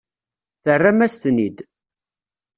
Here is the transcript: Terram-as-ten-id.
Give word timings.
Terram-as-ten-id. 0.63 1.57